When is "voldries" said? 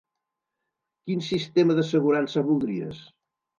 2.51-3.07